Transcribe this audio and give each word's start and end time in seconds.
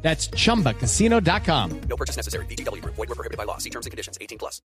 That's 0.00 0.30
chumbacasino.com. 0.30 1.70
No 1.88 1.96
purchase 1.96 2.16
necessary. 2.16 2.46
BGW. 2.46 2.82
Void 2.84 2.96
were 2.96 3.14
prohibited 3.14 3.36
by 3.36 3.44
law. 3.44 3.58
See 3.58 3.70
terms 3.70 3.86
and 3.86 3.92
conditions. 3.92 4.16
18 4.18 4.38
plus. 4.38 4.62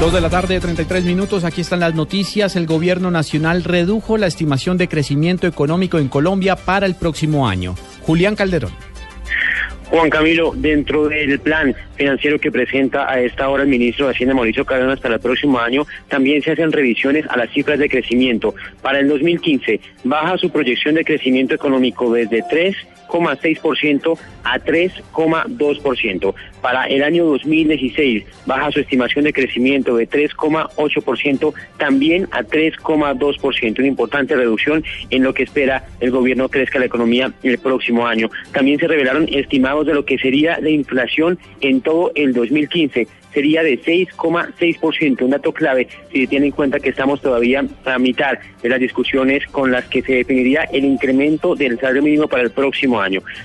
Dos 0.00 0.14
de 0.14 0.20
la 0.22 0.30
tarde, 0.30 0.58
33 0.60 1.04
minutos. 1.04 1.44
Aquí 1.44 1.60
están 1.60 1.80
las 1.80 1.94
noticias. 1.94 2.56
El 2.56 2.66
gobierno 2.66 3.10
nacional 3.10 3.64
redujo 3.64 4.16
la 4.16 4.26
estimación 4.26 4.78
de 4.78 4.88
crecimiento 4.88 5.46
económico 5.46 5.98
en 5.98 6.08
Colombia 6.08 6.56
para 6.56 6.86
el 6.86 6.94
próximo 6.94 7.46
año. 7.46 7.74
Julián 8.02 8.34
Calderón. 8.34 8.72
Juan 9.90 10.08
Camilo, 10.08 10.52
dentro 10.54 11.08
del 11.08 11.40
plan 11.40 11.74
financiero 11.96 12.38
que 12.38 12.52
presenta 12.52 13.10
a 13.10 13.20
esta 13.20 13.48
hora 13.48 13.64
el 13.64 13.68
ministro 13.68 14.06
de 14.06 14.12
Hacienda 14.12 14.36
Mauricio 14.36 14.64
Cárdenas 14.64 15.00
para 15.00 15.16
el 15.16 15.20
próximo 15.20 15.58
año, 15.58 15.84
también 16.08 16.40
se 16.42 16.52
hacen 16.52 16.70
revisiones 16.70 17.26
a 17.28 17.36
las 17.36 17.50
cifras 17.50 17.78
de 17.78 17.88
crecimiento. 17.88 18.54
Para 18.82 19.00
el 19.00 19.08
2015 19.08 19.80
baja 20.04 20.38
su 20.38 20.48
proyección 20.50 20.94
de 20.94 21.04
crecimiento 21.04 21.56
económico 21.56 22.12
desde 22.12 22.44
3,6% 23.10 24.18
a 24.44 24.58
3,2%. 24.58 26.34
Para 26.60 26.86
el 26.86 27.02
año 27.02 27.24
2016 27.26 28.24
baja 28.46 28.70
su 28.70 28.80
estimación 28.80 29.24
de 29.24 29.32
crecimiento 29.32 29.96
de 29.96 30.08
3,8% 30.08 31.52
también 31.78 32.28
a 32.30 32.42
3,2%. 32.42 33.78
Una 33.78 33.88
importante 33.88 34.36
reducción 34.36 34.84
en 35.10 35.22
lo 35.22 35.34
que 35.34 35.44
espera 35.44 35.84
el 36.00 36.10
gobierno 36.10 36.48
crezca 36.48 36.78
la 36.78 36.86
economía 36.86 37.32
el 37.42 37.58
próximo 37.58 38.06
año. 38.06 38.30
También 38.52 38.78
se 38.78 38.88
revelaron 38.88 39.28
estimados 39.30 39.86
de 39.86 39.94
lo 39.94 40.04
que 40.04 40.18
sería 40.18 40.60
la 40.60 40.70
inflación 40.70 41.38
en 41.60 41.80
todo 41.80 42.12
el 42.14 42.32
2015 42.32 43.06
sería 43.32 43.62
de 43.62 43.80
6,6%, 43.80 45.22
un 45.22 45.30
dato 45.30 45.52
clave 45.52 45.88
si 46.12 46.22
se 46.22 46.26
tiene 46.26 46.46
en 46.46 46.52
cuenta 46.52 46.80
que 46.80 46.90
estamos 46.90 47.20
todavía 47.20 47.64
a 47.84 47.98
mitad 47.98 48.38
de 48.62 48.68
las 48.68 48.80
discusiones 48.80 49.46
con 49.46 49.70
las 49.70 49.84
que 49.86 50.02
se 50.02 50.14
definiría 50.14 50.62
el 50.72 50.84
incremento 50.84 51.54
del 51.54 51.78
salario 51.78 52.02
mínimo 52.02 52.28
para 52.28 52.42
el 52.42 52.50
próximo 52.50 52.99
año. 52.99 52.99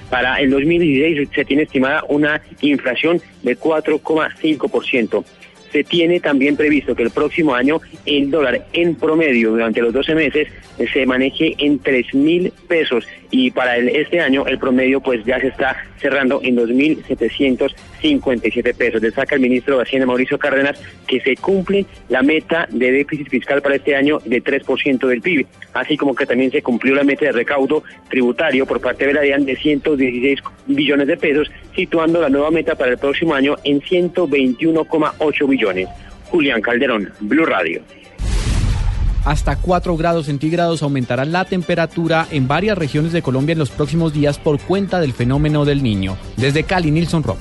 Para 0.09 0.39
el 0.39 0.49
2016 0.49 1.29
se 1.33 1.45
tiene 1.45 1.63
estimada 1.63 2.03
una 2.07 2.41
inflación 2.61 3.21
de 3.43 3.57
4,5% 3.57 5.23
se 5.75 5.83
tiene 5.83 6.21
también 6.21 6.55
previsto 6.55 6.95
que 6.95 7.03
el 7.03 7.09
próximo 7.09 7.53
año 7.53 7.81
el 8.05 8.31
dólar 8.31 8.65
en 8.71 8.95
promedio 8.95 9.51
durante 9.51 9.81
los 9.81 9.91
12 9.91 10.15
meses 10.15 10.47
se 10.93 11.05
maneje 11.05 11.53
en 11.57 11.79
3 11.79 12.13
mil 12.13 12.53
pesos 12.69 13.05
y 13.29 13.51
para 13.51 13.75
este 13.75 14.21
año 14.21 14.47
el 14.47 14.57
promedio 14.57 15.01
pues 15.01 15.25
ya 15.25 15.37
se 15.41 15.47
está 15.47 15.75
cerrando 15.99 16.39
en 16.43 16.55
2.757 16.55 18.73
pesos. 18.73 19.01
Destaca 19.01 19.35
el 19.35 19.41
ministro 19.41 19.75
de 19.75 19.83
Hacienda 19.83 20.05
Mauricio 20.05 20.39
Cárdenas 20.39 20.81
que 21.07 21.19
se 21.19 21.35
cumple 21.35 21.85
la 22.07 22.21
meta 22.21 22.69
de 22.71 22.93
déficit 22.93 23.27
fiscal 23.27 23.61
para 23.61 23.75
este 23.75 23.97
año 23.97 24.19
de 24.23 24.41
3% 24.41 25.07
del 25.07 25.21
PIB, 25.21 25.45
así 25.73 25.97
como 25.97 26.15
que 26.15 26.25
también 26.25 26.51
se 26.51 26.61
cumplió 26.61 26.95
la 26.95 27.03
meta 27.03 27.25
de 27.25 27.33
recaudo 27.33 27.83
tributario 28.09 28.65
por 28.65 28.79
parte 28.79 29.07
de 29.07 29.13
la 29.13 29.19
DIAN 29.21 29.43
de 29.45 29.57
116 29.57 30.39
billones 30.67 31.07
de 31.07 31.17
pesos, 31.17 31.51
situando 31.75 32.21
la 32.21 32.29
nueva 32.29 32.51
meta 32.51 32.75
para 32.75 32.91
el 32.91 32.97
próximo 32.97 33.33
año 33.33 33.55
en 33.63 33.81
121,8 33.81 35.47
billones. 35.47 35.89
Julián 36.29 36.61
Calderón, 36.61 37.11
Blue 37.19 37.45
Radio. 37.45 37.81
Hasta 39.25 39.55
4 39.55 39.97
grados 39.97 40.27
centígrados 40.27 40.83
aumentará 40.83 41.25
la 41.25 41.45
temperatura 41.45 42.27
en 42.29 42.47
varias 42.47 42.77
regiones 42.77 43.11
de 43.11 43.23
Colombia 43.23 43.53
en 43.53 43.59
los 43.59 43.71
próximos 43.71 44.13
días 44.13 44.37
por 44.37 44.59
cuenta 44.59 44.99
del 44.99 45.13
fenómeno 45.13 45.65
del 45.65 45.81
niño. 45.81 46.15
Desde 46.37 46.63
Cali, 46.63 46.91
Nilson 46.91 47.23
Rock. 47.23 47.39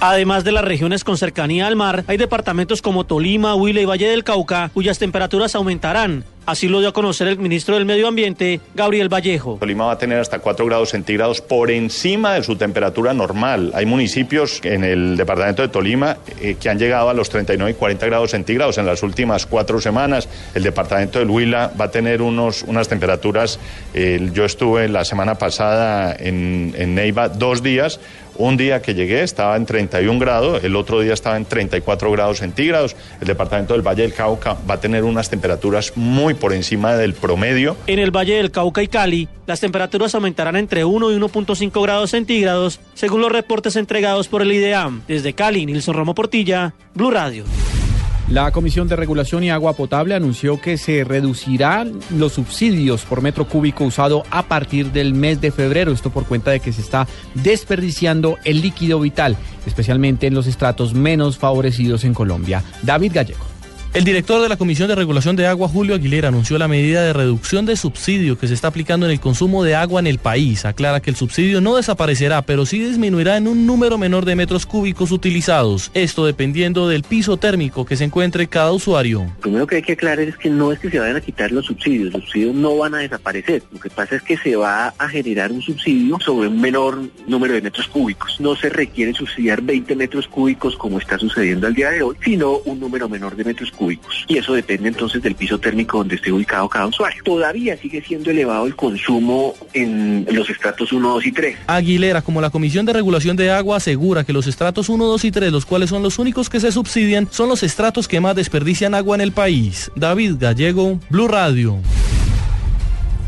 Además 0.00 0.44
de 0.44 0.52
las 0.52 0.64
regiones 0.64 1.02
con 1.02 1.16
cercanía 1.16 1.66
al 1.66 1.76
mar, 1.76 2.04
hay 2.08 2.18
departamentos 2.18 2.82
como 2.82 3.04
Tolima, 3.04 3.54
Huila 3.54 3.80
y 3.80 3.86
Valle 3.86 4.08
del 4.08 4.22
Cauca, 4.22 4.70
cuyas 4.74 4.98
temperaturas 4.98 5.54
aumentarán. 5.54 6.24
Así 6.46 6.68
lo 6.68 6.80
dio 6.80 6.90
a 6.90 6.92
conocer 6.92 7.26
el 7.28 7.38
ministro 7.38 7.76
del 7.76 7.86
Medio 7.86 8.06
Ambiente, 8.06 8.60
Gabriel 8.74 9.08
Vallejo. 9.12 9.56
Tolima 9.58 9.86
va 9.86 9.92
a 9.92 9.98
tener 9.98 10.18
hasta 10.18 10.40
4 10.40 10.66
grados 10.66 10.90
centígrados 10.90 11.40
por 11.40 11.70
encima 11.70 12.34
de 12.34 12.42
su 12.42 12.56
temperatura 12.56 13.14
normal. 13.14 13.72
Hay 13.74 13.86
municipios 13.86 14.60
en 14.62 14.84
el 14.84 15.16
departamento 15.16 15.62
de 15.62 15.68
Tolima 15.68 16.18
eh, 16.40 16.56
que 16.60 16.68
han 16.68 16.78
llegado 16.78 17.08
a 17.08 17.14
los 17.14 17.30
39 17.30 17.70
y 17.70 17.74
40 17.74 18.06
grados 18.06 18.32
centígrados 18.32 18.76
en 18.76 18.84
las 18.84 19.02
últimas 19.02 19.46
cuatro 19.46 19.80
semanas. 19.80 20.28
El 20.54 20.62
departamento 20.62 21.18
del 21.18 21.30
Huila 21.30 21.72
va 21.80 21.86
a 21.86 21.90
tener 21.90 22.20
unos, 22.20 22.62
unas 22.64 22.88
temperaturas. 22.88 23.58
eh, 23.94 24.30
yo 24.34 24.44
estuve 24.44 24.88
la 24.88 25.04
semana 25.04 25.36
pasada 25.36 26.14
en, 26.18 26.74
en 26.76 26.94
Neiva 26.94 27.30
dos 27.30 27.62
días. 27.62 28.00
Un 28.36 28.56
día 28.56 28.82
que 28.82 28.94
llegué 28.94 29.22
estaba 29.22 29.54
en 29.54 29.64
31 29.64 30.18
grados, 30.18 30.64
el 30.64 30.74
otro 30.74 30.98
día 30.98 31.14
estaba 31.14 31.36
en 31.36 31.44
34 31.44 32.10
grados 32.10 32.38
centígrados. 32.38 32.96
El 33.20 33.28
departamento 33.28 33.74
del 33.74 33.82
Valle 33.82 34.02
del 34.02 34.12
Cauca 34.12 34.56
va 34.68 34.74
a 34.74 34.80
tener 34.80 35.04
unas 35.04 35.30
temperaturas 35.30 35.92
muy 35.94 36.33
por 36.34 36.52
encima 36.52 36.94
del 36.94 37.14
promedio. 37.14 37.76
En 37.86 37.98
el 37.98 38.10
Valle 38.10 38.36
del 38.36 38.50
Cauca 38.50 38.82
y 38.82 38.88
Cali, 38.88 39.28
las 39.46 39.60
temperaturas 39.60 40.14
aumentarán 40.14 40.56
entre 40.56 40.84
1 40.84 41.12
y 41.12 41.16
1.5 41.16 41.82
grados 41.82 42.10
centígrados, 42.10 42.80
según 42.94 43.20
los 43.20 43.32
reportes 43.32 43.76
entregados 43.76 44.28
por 44.28 44.42
el 44.42 44.52
IDEAM. 44.52 45.02
Desde 45.06 45.32
Cali, 45.32 45.66
Nilson 45.66 45.94
Romo 45.94 46.14
Portilla, 46.14 46.74
Blue 46.94 47.10
Radio. 47.10 47.44
La 48.28 48.50
Comisión 48.52 48.88
de 48.88 48.96
Regulación 48.96 49.44
y 49.44 49.50
Agua 49.50 49.74
Potable 49.74 50.14
anunció 50.14 50.58
que 50.58 50.78
se 50.78 51.04
reducirán 51.04 52.00
los 52.10 52.32
subsidios 52.32 53.04
por 53.04 53.20
metro 53.20 53.46
cúbico 53.46 53.84
usado 53.84 54.24
a 54.30 54.44
partir 54.44 54.92
del 54.92 55.12
mes 55.12 55.42
de 55.42 55.52
febrero. 55.52 55.92
Esto 55.92 56.08
por 56.08 56.24
cuenta 56.24 56.50
de 56.50 56.60
que 56.60 56.72
se 56.72 56.80
está 56.80 57.06
desperdiciando 57.34 58.38
el 58.44 58.62
líquido 58.62 58.98
vital, 58.98 59.36
especialmente 59.66 60.26
en 60.26 60.34
los 60.34 60.46
estratos 60.46 60.94
menos 60.94 61.36
favorecidos 61.36 62.04
en 62.04 62.14
Colombia. 62.14 62.64
David 62.82 63.12
Gallego. 63.14 63.53
El 63.94 64.02
director 64.02 64.42
de 64.42 64.48
la 64.48 64.56
Comisión 64.56 64.88
de 64.88 64.96
Regulación 64.96 65.36
de 65.36 65.46
Agua, 65.46 65.68
Julio 65.68 65.94
Aguilera, 65.94 66.26
anunció 66.26 66.58
la 66.58 66.66
medida 66.66 67.04
de 67.04 67.12
reducción 67.12 67.64
de 67.64 67.76
subsidio 67.76 68.36
que 68.36 68.48
se 68.48 68.54
está 68.54 68.66
aplicando 68.66 69.06
en 69.06 69.12
el 69.12 69.20
consumo 69.20 69.62
de 69.62 69.76
agua 69.76 70.00
en 70.00 70.08
el 70.08 70.18
país. 70.18 70.64
Aclara 70.64 70.98
que 70.98 71.10
el 71.10 71.16
subsidio 71.16 71.60
no 71.60 71.76
desaparecerá, 71.76 72.42
pero 72.42 72.66
sí 72.66 72.80
disminuirá 72.80 73.36
en 73.36 73.46
un 73.46 73.66
número 73.66 73.96
menor 73.96 74.24
de 74.24 74.34
metros 74.34 74.66
cúbicos 74.66 75.12
utilizados. 75.12 75.92
Esto 75.94 76.26
dependiendo 76.26 76.88
del 76.88 77.04
piso 77.04 77.36
térmico 77.36 77.84
que 77.84 77.94
se 77.94 78.02
encuentre 78.02 78.48
cada 78.48 78.72
usuario. 78.72 79.30
Primero 79.40 79.64
que 79.68 79.76
hay 79.76 79.82
que 79.82 79.92
aclarar 79.92 80.26
es 80.26 80.36
que 80.38 80.50
no 80.50 80.72
es 80.72 80.80
que 80.80 80.90
se 80.90 80.98
vayan 80.98 81.14
a 81.14 81.20
quitar 81.20 81.52
los 81.52 81.66
subsidios, 81.66 82.12
los 82.12 82.24
subsidios 82.24 82.52
no 82.52 82.76
van 82.76 82.96
a 82.96 82.98
desaparecer. 82.98 83.62
Lo 83.70 83.78
que 83.78 83.90
pasa 83.90 84.16
es 84.16 84.22
que 84.22 84.36
se 84.36 84.56
va 84.56 84.88
a 84.98 85.08
generar 85.08 85.52
un 85.52 85.62
subsidio 85.62 86.18
sobre 86.18 86.48
un 86.48 86.60
menor 86.60 86.98
número 87.28 87.54
de 87.54 87.62
metros 87.62 87.86
cúbicos. 87.86 88.40
No 88.40 88.56
se 88.56 88.70
requiere 88.70 89.14
subsidiar 89.14 89.62
20 89.62 89.94
metros 89.94 90.26
cúbicos 90.26 90.74
como 90.74 90.98
está 90.98 91.16
sucediendo 91.16 91.68
al 91.68 91.74
día 91.74 91.90
de 91.90 92.02
hoy, 92.02 92.16
sino 92.24 92.58
un 92.64 92.80
número 92.80 93.08
menor 93.08 93.36
de 93.36 93.44
metros 93.44 93.70
cúbicos. 93.70 93.83
Y 93.90 94.38
eso 94.38 94.54
depende 94.54 94.88
entonces 94.88 95.22
del 95.22 95.34
piso 95.34 95.58
térmico 95.58 95.98
donde 95.98 96.16
esté 96.16 96.32
ubicado 96.32 96.68
cada 96.68 96.86
usuario. 96.86 97.22
Todavía 97.24 97.76
sigue 97.76 98.02
siendo 98.02 98.30
elevado 98.30 98.66
el 98.66 98.76
consumo 98.76 99.54
en 99.72 100.26
los 100.30 100.48
estratos 100.50 100.92
1, 100.92 101.08
2 101.08 101.26
y 101.26 101.32
3. 101.32 101.58
Aguilera, 101.66 102.22
como 102.22 102.40
la 102.40 102.50
Comisión 102.50 102.86
de 102.86 102.92
Regulación 102.92 103.36
de 103.36 103.50
Agua, 103.50 103.76
asegura 103.76 104.24
que 104.24 104.32
los 104.32 104.46
estratos 104.46 104.88
1, 104.88 105.04
2 105.04 105.24
y 105.24 105.30
3, 105.30 105.52
los 105.52 105.66
cuales 105.66 105.90
son 105.90 106.02
los 106.02 106.18
únicos 106.18 106.48
que 106.48 106.60
se 106.60 106.72
subsidian, 106.72 107.28
son 107.30 107.48
los 107.48 107.62
estratos 107.62 108.08
que 108.08 108.20
más 108.20 108.36
desperdician 108.36 108.94
agua 108.94 109.14
en 109.16 109.20
el 109.20 109.32
país. 109.32 109.90
David 109.96 110.36
Gallego, 110.38 110.98
Blue 111.10 111.28
Radio. 111.28 111.78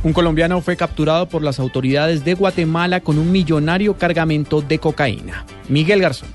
Un 0.03 0.13
colombiano 0.13 0.61
fue 0.61 0.77
capturado 0.77 1.29
por 1.29 1.43
las 1.43 1.59
autoridades 1.59 2.25
de 2.25 2.35
Guatemala 2.35 3.01
con 3.01 3.19
un 3.19 3.33
millonario 3.33 3.99
cargamento 3.99 4.61
de 4.61 4.79
cocaína. 4.79 5.45
Miguel 5.69 6.01
Garzón. 6.01 6.29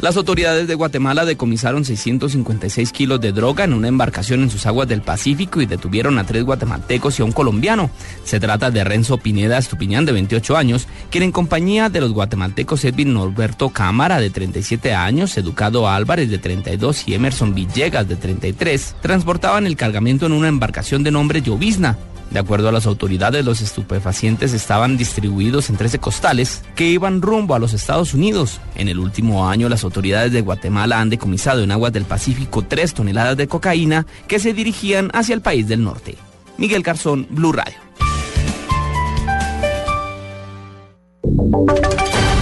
Las 0.00 0.16
autoridades 0.16 0.66
de 0.66 0.76
Guatemala 0.76 1.26
decomisaron 1.26 1.84
656 1.84 2.90
kilos 2.90 3.20
de 3.20 3.32
droga 3.32 3.64
en 3.64 3.74
una 3.74 3.88
embarcación 3.88 4.42
en 4.42 4.48
sus 4.48 4.64
aguas 4.64 4.88
del 4.88 5.02
Pacífico 5.02 5.60
y 5.60 5.66
detuvieron 5.66 6.18
a 6.18 6.24
tres 6.24 6.42
guatemaltecos 6.42 7.18
y 7.18 7.22
a 7.22 7.26
un 7.26 7.32
colombiano. 7.32 7.90
Se 8.24 8.40
trata 8.40 8.70
de 8.70 8.82
Renzo 8.82 9.18
Pineda 9.18 9.58
Estupiñán, 9.58 10.06
de 10.06 10.12
28 10.12 10.56
años, 10.56 10.88
quien 11.10 11.24
en 11.24 11.32
compañía 11.32 11.90
de 11.90 12.00
los 12.00 12.12
guatemaltecos 12.12 12.82
Edwin 12.86 13.12
Norberto 13.12 13.68
Cámara, 13.68 14.20
de 14.20 14.30
37 14.30 14.94
años, 14.94 15.36
Educado 15.36 15.86
Álvarez, 15.86 16.30
de 16.30 16.38
32 16.38 17.06
y 17.06 17.12
Emerson 17.12 17.54
Villegas, 17.54 18.08
de 18.08 18.16
33, 18.16 18.96
transportaban 19.02 19.66
el 19.66 19.76
cargamento 19.76 20.24
en 20.24 20.32
una 20.32 20.48
embarcación 20.48 21.02
de 21.02 21.10
nombre 21.10 21.42
Llovizna. 21.42 21.98
De 22.30 22.38
acuerdo 22.38 22.68
a 22.68 22.72
las 22.72 22.86
autoridades, 22.86 23.44
los 23.44 23.60
estupefacientes 23.60 24.52
estaban 24.52 24.96
distribuidos 24.96 25.68
en 25.68 25.76
13 25.76 25.98
costales 25.98 26.62
que 26.76 26.86
iban 26.86 27.22
rumbo 27.22 27.56
a 27.56 27.58
los 27.58 27.72
Estados 27.72 28.14
Unidos. 28.14 28.60
En 28.76 28.88
el 28.88 29.00
último 29.00 29.48
año, 29.48 29.68
las 29.68 29.82
autoridades 29.90 30.30
de 30.30 30.40
Guatemala 30.40 31.00
han 31.00 31.10
decomisado 31.10 31.64
en 31.64 31.72
aguas 31.72 31.92
del 31.92 32.04
Pacífico 32.04 32.62
3 32.62 32.94
toneladas 32.94 33.36
de 33.36 33.48
cocaína 33.48 34.06
que 34.28 34.38
se 34.38 34.54
dirigían 34.54 35.10
hacia 35.12 35.34
el 35.34 35.40
país 35.40 35.66
del 35.66 35.82
norte. 35.82 36.16
Miguel 36.58 36.84
Garzón, 36.84 37.26
Blue 37.28 37.52
Radio. 37.52 37.74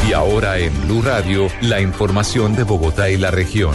Y 0.06 0.12
ahora 0.12 0.59
en 0.59 0.79
Blue 0.87 1.00
Radio, 1.00 1.49
la 1.62 1.81
información 1.81 2.55
de 2.55 2.65
Bogotá 2.65 3.09
y 3.09 3.17
la 3.17 3.31
región. 3.31 3.75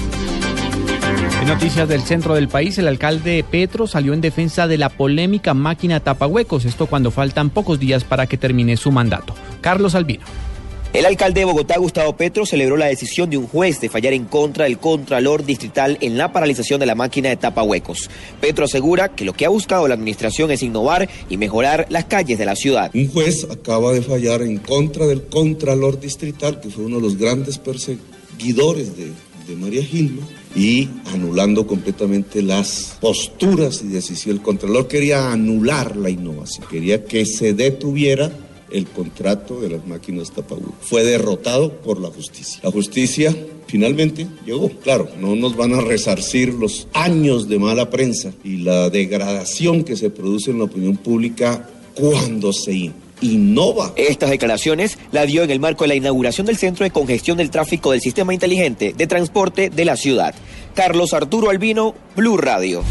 En 1.42 1.48
noticias 1.48 1.90
del 1.90 2.02
centro 2.02 2.36
del 2.36 2.50
país, 2.50 2.78
el 2.78 2.88
alcalde 2.88 3.44
Petro 3.50 3.88
salió 3.88 4.14
en 4.14 4.22
defensa 4.22 4.68
de 4.68 4.78
la 4.78 4.90
polémica 4.90 5.56
máquina 5.56 6.00
tapahuecos, 6.00 6.66
esto 6.66 6.86
cuando 6.86 7.10
faltan 7.10 7.50
pocos 7.50 7.80
días 7.80 8.04
para 8.04 8.28
que 8.28 8.38
termine 8.38 8.78
su 8.78 8.92
mandato. 8.92 9.34
Carlos 9.62 9.96
Albino. 9.96 10.26
El 10.94 11.08
alcalde 11.08 11.40
de 11.40 11.46
Bogotá, 11.46 11.80
Gustavo 11.80 12.16
Petro, 12.16 12.46
celebró 12.46 12.78
la 12.78 12.86
decisión 12.86 13.28
de 13.28 13.38
un 13.38 13.48
juez 13.48 13.82
de 13.82 13.90
fallar 13.90 14.14
en 14.14 14.26
contra 14.26 14.66
del 14.66 14.78
Contralor 14.78 15.44
Distrital 15.44 15.98
en 16.02 16.20
la 16.20 16.32
paralización 16.32 16.80
de 16.80 16.86
la 16.86 16.94
máquina 16.94 17.30
de 17.30 17.36
tapahuecos. 17.36 18.12
Petro 18.40 18.66
asegura 18.66 19.10
que 19.10 19.26
lo 19.26 19.34
que 19.34 19.48
ha 19.48 19.50
buscado 19.50 19.88
la 19.88 19.96
administración 19.96 20.52
es 20.52 20.62
innovar 20.62 21.10
y 21.32 21.38
mejorar 21.38 21.88
las 21.90 22.06
calles 22.06 22.38
de 22.38 22.46
la 22.46 22.56
ciudad. 22.56 22.92
Un 22.94 23.08
juez 23.08 23.48
acaba 23.50 23.92
de 23.92 24.04
fallar 24.04 24.44
en 24.44 24.60
contra 24.60 25.08
del 25.08 25.24
Contralor 25.24 26.00
Distrital, 26.00 26.62
que 26.62 26.70
fue 26.70 26.86
uno 26.86 26.98
de 26.98 27.02
los 27.02 27.18
grandes 27.18 27.58
perseguidores 27.58 28.92
de, 28.96 29.56
María 29.56 29.84
Gilma, 29.84 30.22
y 30.56 30.90
anulando 31.12 31.66
completamente 31.66 32.44
las 32.44 32.98
posturas 33.02 33.82
y 33.82 33.88
decisión. 33.88 34.36
El 34.36 34.44
Contralor 34.44 34.88
quería 34.88 35.32
anular 35.32 35.96
la 35.96 36.12
innovación, 36.12 36.68
quería 36.70 37.04
que 37.04 37.26
se 37.26 37.56
detuviera 37.56 38.32
el 38.74 38.88
contrato 38.88 39.62
de 39.62 39.70
las 39.70 39.88
máquinas 39.88 40.32
tapahuecos. 40.32 40.74
Fue 40.82 41.04
derrotado 41.04 41.72
por 41.72 42.02
la 42.02 42.10
justicia. 42.10 42.60
La 42.64 42.72
justicia 42.72 43.36
finalmente 43.68 44.28
llegó. 44.46 44.70
Claro, 44.70 45.08
no 45.20 45.36
nos 45.36 45.56
van 45.56 45.74
a 45.74 45.82
resarcir 45.82 46.54
los 46.54 46.88
años 46.94 47.48
de 47.48 47.60
mala 47.60 47.90
prensa 47.90 48.34
y 48.44 48.58
la 48.58 48.90
degradación 48.90 49.84
que 49.84 49.96
se 49.96 50.10
produce 50.10 50.52
en 50.52 50.58
la 50.58 50.66
opinión 50.66 50.98
pública 50.98 51.70
cuando 51.96 52.52
se 52.52 52.92
innova. 53.22 53.94
Estas 53.96 54.32
declaraciones 54.32 54.98
la 55.12 55.26
dio 55.26 55.44
en 55.44 55.52
el 55.52 55.60
marco 55.60 55.84
de 55.84 55.90
la 55.90 55.96
inauguración 55.96 56.46
del 56.46 56.58
Centro 56.58 56.84
de 56.84 56.92
Congestión 56.92 57.38
del 57.38 57.52
Tráfico 57.52 57.92
del 57.92 58.02
Sistema 58.02 58.34
Inteligente 58.34 58.94
de 58.98 59.08
Transporte 59.08 59.70
de 59.70 59.86
la 59.86 59.96
ciudad. 59.96 60.36
Carlos 60.74 61.14
Arturo 61.14 61.50
Albino, 61.50 61.96
Blue 62.16 62.38
Radio 62.38 62.84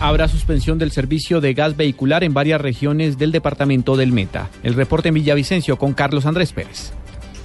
habrá 0.00 0.26
suspensión 0.28 0.78
del 0.78 0.90
servicio 0.90 1.40
de 1.40 1.54
gas 1.54 1.76
vehicular 1.76 2.24
en 2.24 2.34
varias 2.34 2.60
regiones 2.60 3.18
del 3.18 3.32
departamento 3.32 3.96
del 3.96 4.12
Meta. 4.12 4.50
El 4.62 4.74
reporte 4.74 5.08
en 5.08 5.14
Villavicencio 5.14 5.76
con 5.76 5.92
Carlos 5.92 6.26
Andrés 6.26 6.52
Pérez. 6.52 6.92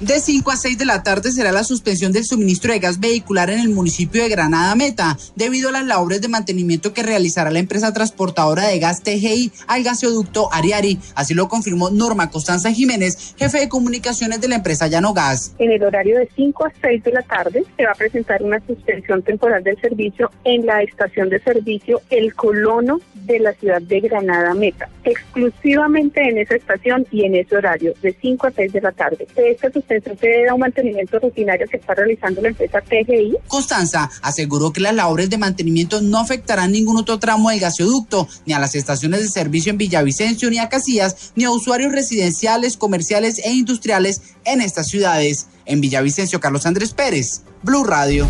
De 0.01 0.19
5 0.19 0.51
a 0.51 0.57
6 0.57 0.77
de 0.77 0.83
la 0.83 1.03
tarde 1.03 1.31
será 1.31 1.53
la 1.53 1.63
suspensión 1.63 2.12
del 2.12 2.25
suministro 2.25 2.74
de 2.74 2.80
gas 2.80 3.00
vehicular 3.00 3.50
en 3.50 3.62
el 3.62 3.69
municipio 3.69 4.24
de 4.24 4.27
Granada 4.27 4.75
Meta, 4.75 5.18
debido 5.38 5.69
a 5.69 5.71
las 5.71 5.86
labores 5.86 6.21
de 6.21 6.27
mantenimiento 6.27 6.92
que 6.92 7.01
realizará 7.01 7.50
la 7.50 7.59
empresa 7.59 7.94
transportadora 7.94 8.68
de 8.68 8.77
gas 8.80 9.03
TGI 9.03 9.53
al 9.68 9.83
gasoducto 9.83 10.50
Ariari. 10.51 11.00
Así 11.15 11.33
lo 11.33 11.47
confirmó 11.47 11.92
Norma 11.92 12.30
Constanza 12.30 12.74
Jiménez, 12.74 13.36
jefe 13.38 13.59
de 13.59 13.69
comunicaciones 13.69 14.42
de 14.42 14.50
la 14.50 14.56
empresa 14.56 14.88
Llano 14.88 15.13
Gas. 15.13 15.56
En 15.59 15.71
el 15.71 15.81
horario 15.81 16.19
de 16.19 16.30
5 16.36 16.65
a 16.65 16.74
6 16.81 17.01
de 17.01 17.12
la 17.13 17.21
tarde 17.21 17.63
se 17.77 17.86
va 17.86 17.91
a 17.91 17.95
presentar 17.95 18.44
una 18.44 18.59
suspensión 18.68 19.24
temporal 19.24 19.63
del 19.63 19.80
servicio 19.80 20.30
en 20.44 20.65
la 20.65 20.81
estación 20.81 21.30
de 21.30 21.39
servicio 21.39 22.01
El 22.09 22.36
Colono 22.36 23.00
de 23.13 23.39
la 23.39 23.53
ciudad 23.53 23.81
de 23.81 24.01
Granada 24.01 24.53
Meta, 24.56 24.89
exclusivamente 25.06 26.21
en 26.21 26.38
esa 26.38 26.56
estación 26.56 27.07
y 27.12 27.24
en 27.24 27.36
ese 27.36 27.56
horario, 27.56 27.94
de 28.01 28.13
5 28.13 28.48
a 28.48 28.51
6 28.51 28.74
de 28.74 28.81
la 28.81 28.91
tarde. 28.91 29.25
Esta 29.36 29.69
suspensión 29.85 30.17
se 30.17 30.27
debe 30.27 30.49
a 30.49 30.53
un 30.53 30.59
mantenimiento 30.59 31.19
rutinario 31.19 31.67
que 31.67 31.77
está 31.77 31.93
realizando 31.93 32.41
la 32.41 32.49
empresa 32.49 32.81
TGI. 32.81 33.35
Constanza 33.47 34.09
aseguró 34.21 34.71
que 34.71 34.81
las 34.81 34.95
labores 34.95 35.29
de 35.29 35.37
mantenimiento 35.37 36.01
no 36.01 36.19
afectarán 36.19 36.71
ningún 36.71 36.97
otro 36.97 37.19
tramo 37.19 37.49
del 37.49 37.59
gasoducto, 37.59 38.27
ni 38.45 38.53
a 38.53 38.59
las 38.59 38.75
estaciones 38.75 39.21
de 39.21 39.29
servicio 39.29 39.71
en 39.71 39.77
Villavicencio, 39.77 40.49
ni 40.49 40.57
a 40.57 40.69
Casillas, 40.69 41.33
ni 41.35 41.43
a 41.43 41.51
usuarios 41.51 41.91
residenciales, 41.91 42.77
comerciales 42.77 43.39
e 43.39 43.51
industriales 43.51 44.21
en 44.43 44.61
estas 44.61 44.87
ciudades. 44.87 45.47
En 45.65 45.81
Villavicencio, 45.81 46.39
Carlos 46.39 46.65
Andrés 46.65 46.93
Pérez, 46.93 47.43
Blue 47.63 47.83
Radio. 47.83 48.27